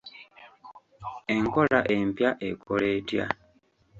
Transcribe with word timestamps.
Enkola 1.35 1.79
empya 1.95 2.29
ekola 2.49 2.87
etya? 2.97 3.25